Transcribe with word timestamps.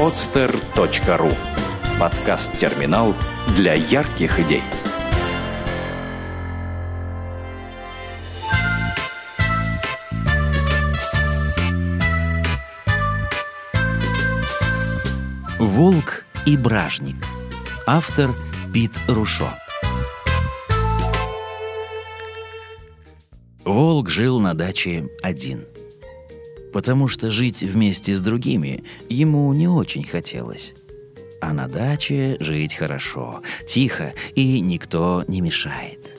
podster.ru 0.00 1.30
Подкаст-терминал 2.00 3.14
для 3.54 3.74
ярких 3.74 4.40
идей. 4.40 4.62
Волк 15.58 16.24
и 16.46 16.56
бражник. 16.56 17.26
Автор 17.86 18.30
Пит 18.72 18.92
Рушо. 19.06 19.52
Волк 23.66 24.08
жил 24.08 24.40
на 24.40 24.54
даче 24.54 25.10
один. 25.22 25.66
Потому 26.72 27.08
что 27.08 27.30
жить 27.30 27.62
вместе 27.62 28.16
с 28.16 28.20
другими 28.20 28.84
ему 29.08 29.52
не 29.52 29.68
очень 29.68 30.04
хотелось. 30.04 30.74
А 31.40 31.52
на 31.52 31.68
даче 31.68 32.36
жить 32.40 32.74
хорошо, 32.74 33.42
тихо 33.66 34.12
и 34.34 34.60
никто 34.60 35.24
не 35.26 35.40
мешает. 35.40 36.16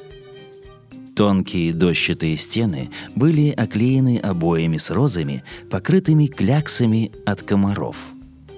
Тонкие 1.15 1.73
дощатые 1.73 2.37
стены 2.37 2.89
были 3.15 3.51
оклеены 3.51 4.17
обоями 4.17 4.77
с 4.77 4.89
розами, 4.89 5.43
покрытыми 5.69 6.27
кляксами 6.27 7.11
от 7.25 7.43
комаров. 7.43 7.97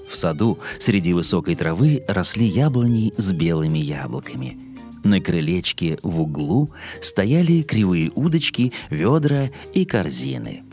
В 0.09 0.15
саду 0.15 0.59
среди 0.79 1.13
высокой 1.13 1.55
травы 1.55 2.05
росли 2.07 2.45
яблони 2.45 3.13
с 3.17 3.31
белыми 3.31 3.79
яблоками. 3.79 4.57
На 5.03 5.20
крылечке 5.20 5.98
в 6.03 6.21
углу 6.21 6.70
стояли 7.01 7.63
кривые 7.63 8.12
удочки, 8.15 8.71
ведра 8.89 9.49
и 9.73 9.85
корзины. 9.85 10.63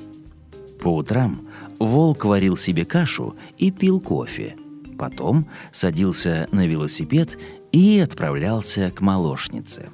По 0.83 0.89
утрам 0.89 1.47
волк 1.79 2.25
варил 2.25 2.57
себе 2.57 2.85
кашу 2.85 3.37
и 3.59 3.71
пил 3.71 4.01
кофе– 4.01 4.57
Потом 5.01 5.47
садился 5.73 6.47
на 6.53 6.67
велосипед 6.67 7.39
и 7.73 7.99
отправлялся 8.01 8.91
к 8.91 9.01
молочнице. 9.01 9.89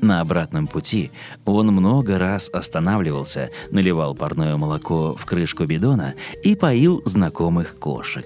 На 0.00 0.22
обратном 0.22 0.66
пути 0.66 1.10
он 1.44 1.66
много 1.66 2.18
раз 2.18 2.48
останавливался, 2.48 3.50
наливал 3.70 4.14
парное 4.14 4.56
молоко 4.56 5.12
в 5.12 5.26
крышку 5.26 5.66
бидона 5.66 6.14
и 6.42 6.54
поил 6.54 7.02
знакомых 7.04 7.78
кошек. 7.78 8.24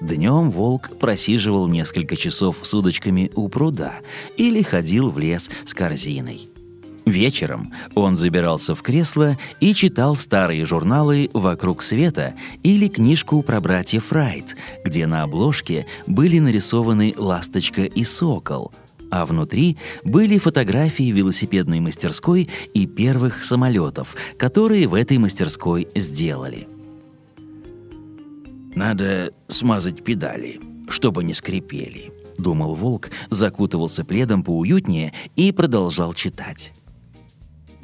Днем 0.00 0.48
волк 0.48 0.88
просиживал 0.98 1.68
несколько 1.68 2.16
часов 2.16 2.56
с 2.62 2.72
удочками 2.72 3.30
у 3.34 3.50
пруда 3.50 3.96
или 4.38 4.62
ходил 4.62 5.10
в 5.10 5.18
лес 5.18 5.50
с 5.66 5.74
корзиной– 5.74 6.48
Вечером 7.06 7.72
он 7.94 8.16
забирался 8.16 8.74
в 8.74 8.82
кресло 8.82 9.38
и 9.60 9.72
читал 9.74 10.16
старые 10.16 10.66
журналы 10.66 11.30
«Вокруг 11.32 11.84
света» 11.84 12.34
или 12.64 12.88
книжку 12.88 13.42
про 13.42 13.60
братьев 13.60 14.10
Райт, 14.10 14.56
где 14.84 15.06
на 15.06 15.22
обложке 15.22 15.86
были 16.08 16.40
нарисованы 16.40 17.14
ласточка 17.16 17.84
и 17.84 18.02
сокол, 18.02 18.72
а 19.08 19.24
внутри 19.24 19.78
были 20.02 20.36
фотографии 20.38 21.12
велосипедной 21.12 21.78
мастерской 21.78 22.48
и 22.74 22.86
первых 22.88 23.44
самолетов, 23.44 24.16
которые 24.36 24.88
в 24.88 24.94
этой 24.94 25.18
мастерской 25.18 25.86
сделали. 25.94 26.66
«Надо 28.74 29.32
смазать 29.46 30.02
педали, 30.02 30.60
чтобы 30.88 31.22
не 31.22 31.34
скрипели»,— 31.34 32.12
думал 32.36 32.74
волк, 32.74 33.10
закутывался 33.30 34.04
пледом 34.04 34.42
поуютнее 34.42 35.12
и 35.36 35.52
продолжал 35.52 36.12
читать. 36.12 36.74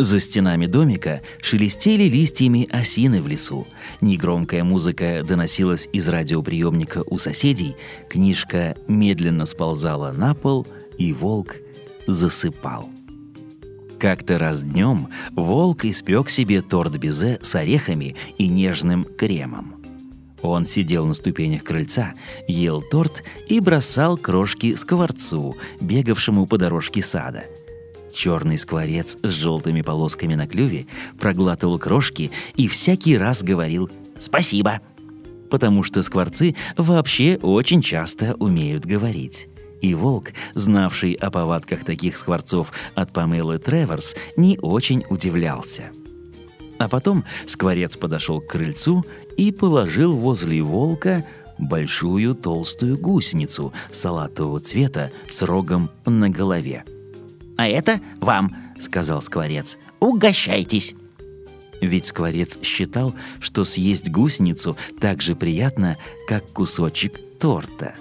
За 0.02 0.18
стенами 0.18 0.66
домика 0.66 1.22
шелестели 1.40 2.08
листьями 2.08 2.68
осины 2.72 3.22
в 3.22 3.28
лесу. 3.28 3.68
Негромкая 4.00 4.64
музыка 4.64 5.22
доносилась 5.22 5.88
из 5.92 6.08
радиоприемника 6.08 7.04
у 7.06 7.20
соседей, 7.20 7.76
книжка 8.10 8.74
медленно 8.88 9.46
сползала 9.46 10.10
на 10.10 10.34
пол, 10.34 10.66
и 10.98 11.12
волк 11.12 11.54
засыпал. 12.08 12.90
Как-то 14.00 14.40
раз 14.40 14.62
днем 14.62 15.06
волк 15.36 15.84
испек 15.84 16.30
себе 16.30 16.62
торт 16.62 16.96
безе 16.96 17.38
с 17.40 17.54
орехами 17.54 18.16
и 18.38 18.48
нежным 18.48 19.04
кремом. 19.04 19.76
Он 20.42 20.66
сидел 20.66 21.06
на 21.06 21.14
ступенях 21.14 21.62
крыльца, 21.62 22.14
ел 22.48 22.82
торт 22.82 23.22
и 23.48 23.60
бросал 23.60 24.18
крошки 24.18 24.74
скворцу, 24.74 25.56
бегавшему 25.80 26.48
по 26.48 26.58
дорожке 26.58 27.02
сада– 27.02 27.44
Черный 28.14 28.58
скворец 28.58 29.16
с 29.22 29.30
желтыми 29.30 29.80
полосками 29.82 30.34
на 30.34 30.46
клюве 30.46 30.86
проглатывал 31.18 31.78
крошки 31.78 32.30
и 32.56 32.68
всякий 32.68 33.16
раз 33.16 33.42
говорил 33.42 33.90
«спасибо», 34.18 34.80
потому 35.50 35.82
что 35.82 36.02
скворцы 36.02 36.54
вообще 36.76 37.38
очень 37.42 37.82
часто 37.82 38.34
умеют 38.34 38.84
говорить. 38.84 39.48
И 39.80 39.94
волк, 39.94 40.32
знавший 40.54 41.14
о 41.14 41.30
повадках 41.30 41.84
таких 41.84 42.16
скворцов 42.16 42.72
от 42.94 43.12
Памелы 43.12 43.58
Треворс, 43.58 44.14
не 44.36 44.58
очень 44.58 45.04
удивлялся. 45.10 45.90
А 46.78 46.88
потом 46.88 47.24
скворец 47.46 47.96
подошел 47.96 48.40
к 48.40 48.46
крыльцу 48.46 49.04
и 49.36 49.52
положил 49.52 50.12
возле 50.12 50.62
волка 50.62 51.24
большую 51.58 52.34
толстую 52.34 52.98
гусеницу 52.98 53.72
салатового 53.90 54.60
цвета 54.60 55.10
с 55.28 55.42
рогом 55.42 55.90
на 56.06 56.28
голове– 56.28 56.84
«А 57.56 57.68
это 57.68 58.00
вам»,— 58.20 58.50
сказал 58.80 59.22
Скворец. 59.22 59.78
«Угощайтесь». 60.00 60.94
Ведь 61.80 62.06
Скворец 62.06 62.58
считал, 62.62 63.14
что 63.40 63.64
съесть 63.64 64.08
гусеницу 64.08 64.76
так 65.00 65.20
же 65.20 65.34
приятно, 65.34 65.98
как 66.28 66.46
кусочек 66.52 67.20
торта. 67.40 67.94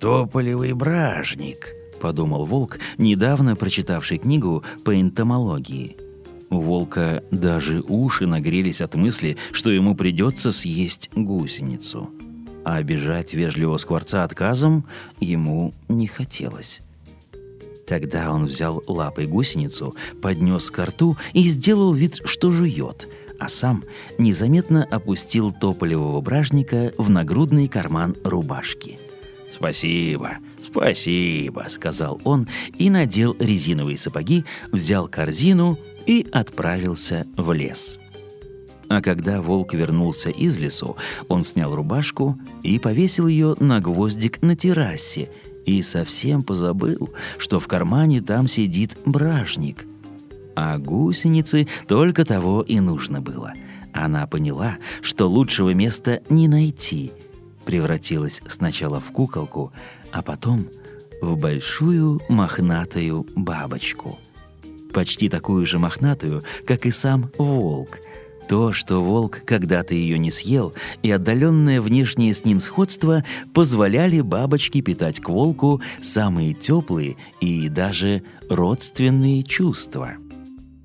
«Тополевый 0.00 0.72
бражник»,— 0.72 1.74
подумал 2.00 2.46
Волк, 2.46 2.78
недавно 2.96 3.56
прочитавший 3.56 4.18
книгу 4.18 4.64
по 4.84 4.98
энтомологии. 4.98 5.96
У 6.48 6.60
Волка 6.60 7.22
даже 7.30 7.82
уши 7.88 8.26
нагрелись 8.26 8.80
от 8.80 8.94
мысли, 8.94 9.36
что 9.52 9.70
ему 9.70 9.94
придется 9.94 10.52
съесть 10.52 11.10
гусеницу. 11.14 12.10
А 12.64 12.76
обижать 12.76 13.34
вежливого 13.34 13.78
Скворца 13.78 14.24
отказом 14.24 14.86
ему 15.20 15.72
не 15.88 16.06
хотелось. 16.06 16.80
Тогда 17.86 18.32
он 18.32 18.46
взял 18.46 18.82
лапой 18.88 19.26
гусеницу, 19.26 19.94
поднес 20.20 20.70
к 20.70 20.84
рту 20.84 21.16
и 21.32 21.48
сделал 21.48 21.94
вид, 21.94 22.20
что 22.24 22.50
жует, 22.50 23.08
а 23.38 23.48
сам 23.48 23.84
незаметно 24.18 24.84
опустил 24.84 25.52
тополевого 25.52 26.20
бражника 26.20 26.92
в 26.98 27.08
нагрудный 27.08 27.68
карман 27.68 28.16
рубашки. 28.24 28.98
«Спасибо, 29.48 30.38
спасибо»,— 30.60 31.66
сказал 31.68 32.20
он 32.24 32.48
и 32.76 32.90
надел 32.90 33.36
резиновые 33.38 33.96
сапоги, 33.96 34.44
взял 34.72 35.06
корзину 35.06 35.78
и 36.06 36.26
отправился 36.32 37.24
в 37.36 37.52
лес. 37.52 38.00
А 38.88 39.00
когда 39.00 39.40
волк 39.40 39.74
вернулся 39.74 40.30
из 40.30 40.58
лесу, 40.58 40.96
он 41.28 41.44
снял 41.44 41.74
рубашку 41.74 42.38
и 42.62 42.78
повесил 42.78 43.28
ее 43.28 43.54
на 43.60 43.80
гвоздик 43.80 44.42
на 44.42 44.56
террасе— 44.56 45.30
и 45.66 45.82
совсем 45.82 46.42
позабыл, 46.42 47.10
что 47.36 47.60
в 47.60 47.68
кармане 47.68 48.22
там 48.22 48.48
сидит 48.48 48.96
бражник. 49.04 49.84
А 50.54 50.78
гусеницы 50.78 51.68
только 51.86 52.24
того 52.24 52.62
и 52.62 52.80
нужно 52.80 53.20
было. 53.20 53.52
Она 53.92 54.26
поняла, 54.26 54.78
что 55.02 55.28
лучшего 55.28 55.74
места 55.74 56.22
не 56.30 56.48
найти. 56.48 57.12
Превратилась 57.66 58.40
сначала 58.48 59.00
в 59.00 59.10
куколку, 59.10 59.72
а 60.12 60.22
потом 60.22 60.66
в 61.20 61.38
большую 61.38 62.22
мохнатую 62.28 63.26
бабочку. 63.34 64.18
Почти 64.94 65.28
такую 65.28 65.66
же 65.66 65.78
мохнатую, 65.78 66.42
как 66.64 66.86
и 66.86 66.90
сам 66.90 67.30
волк– 67.36 67.98
то, 68.48 68.72
что 68.72 69.02
волк 69.02 69.42
когда-то 69.44 69.94
ее 69.94 70.18
не 70.18 70.30
съел, 70.30 70.72
и 71.02 71.10
отдаленное 71.10 71.80
внешнее 71.80 72.34
с 72.34 72.44
ним 72.44 72.60
сходство 72.60 73.24
позволяли 73.52 74.20
бабочке 74.20 74.80
питать 74.80 75.20
к 75.20 75.28
волку 75.28 75.80
самые 76.00 76.54
теплые 76.54 77.16
и 77.40 77.68
даже 77.68 78.22
родственные 78.48 79.42
чувства. 79.42 80.14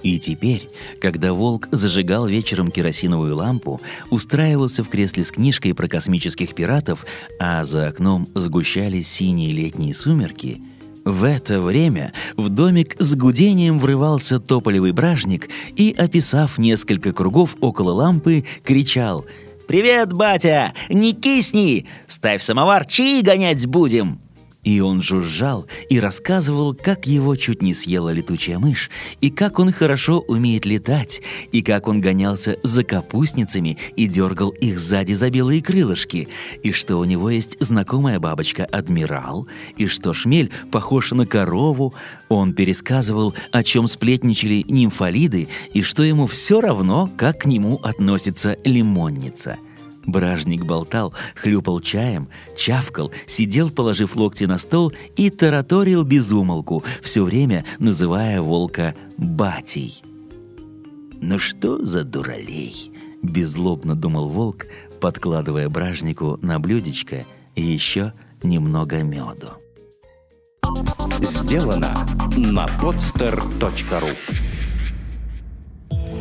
И 0.03 0.19
теперь, 0.19 0.67
когда 0.99 1.33
волк 1.33 1.67
зажигал 1.71 2.25
вечером 2.25 2.71
керосиновую 2.71 3.35
лампу, 3.35 3.79
устраивался 4.09 4.83
в 4.83 4.89
кресле 4.89 5.23
с 5.23 5.31
книжкой 5.31 5.75
про 5.75 5.87
космических 5.87 6.55
пиратов, 6.55 7.05
а 7.39 7.63
за 7.65 7.87
окном 7.87 8.27
сгущались 8.33 9.07
синие 9.07 9.51
летние 9.51 9.93
сумерки– 9.93 10.61
в 11.03 11.23
это 11.23 11.61
время 11.61 12.13
в 12.37 12.49
домик 12.49 12.95
с 12.99 13.15
гудением 13.15 13.79
врывался 13.79 14.39
тополевый 14.39 14.91
бражник 14.91 15.49
и, 15.75 15.93
описав 15.97 16.57
несколько 16.57 17.11
кругов 17.11 17.55
около 17.59 17.91
лампы, 17.91 18.45
кричал 18.63 19.25
«Привет, 19.67 20.13
батя! 20.13 20.73
Не 20.89 21.13
кисни! 21.13 21.87
Ставь 22.07 22.43
самовар, 22.43 22.85
чаи 22.85 23.21
гонять 23.21 23.65
будем!» 23.65 24.20
И 24.63 24.79
он 24.79 25.01
жужжал 25.01 25.65
и 25.89 25.99
рассказывал, 25.99 26.75
как 26.75 27.07
его 27.07 27.35
чуть 27.35 27.63
не 27.63 27.73
съела 27.73 28.09
летучая 28.09 28.59
мышь, 28.59 28.91
и 29.19 29.31
как 29.31 29.57
он 29.57 29.71
хорошо 29.71 30.19
умеет 30.19 30.65
летать, 30.65 31.21
и 31.51 31.63
как 31.63 31.87
он 31.87 31.99
гонялся 31.99 32.57
за 32.61 32.83
капустницами 32.83 33.77
и 33.95 34.07
дергал 34.07 34.49
их 34.49 34.79
сзади 34.79 35.13
за 35.13 35.31
белые 35.31 35.63
крылышки, 35.63 36.27
и 36.61 36.71
что 36.71 36.97
у 36.97 37.05
него 37.05 37.31
есть 37.31 37.57
знакомая 37.59 38.19
бабочка 38.19 38.65
Адмирал, 38.65 39.47
и 39.77 39.87
что 39.87 40.13
шмель 40.13 40.51
похож 40.71 41.11
на 41.11 41.25
корову. 41.25 41.95
Он 42.29 42.53
пересказывал, 42.53 43.33
о 43.51 43.63
чем 43.63 43.87
сплетничали 43.87 44.63
нимфолиды, 44.67 45.47
и 45.73 45.81
что 45.81 46.03
ему 46.03 46.27
все 46.27 46.61
равно, 46.61 47.09
как 47.17 47.39
к 47.39 47.45
нему 47.45 47.79
относится 47.81 48.57
лимонница– 48.63 49.57
Бражник 50.05 50.65
болтал, 50.65 51.13
хлюпал 51.35 51.79
чаем, 51.79 52.27
чавкал, 52.57 53.11
сидел, 53.27 53.69
положив 53.69 54.15
локти 54.15 54.45
на 54.45 54.57
стол 54.57 54.91
и 55.15 55.29
тараторил 55.29 56.03
безумолку, 56.03 56.83
все 57.01 57.23
время 57.23 57.65
называя 57.79 58.41
волка 58.41 58.95
«батей». 59.17 60.03
«Ну 61.21 61.37
что 61.37 61.83
за 61.85 62.03
дуралей?»— 62.03 62.91
беззлобно 63.21 63.95
думал 63.95 64.29
волк, 64.29 64.65
подкладывая 64.99 65.69
бражнику 65.69 66.39
на 66.41 66.59
блюдечко 66.59 67.25
еще 67.55 68.13
немного 68.41 69.03
меду. 69.03 69.51
Сделано 71.19 72.07
на 72.35 72.65
podster.ru 72.81 74.50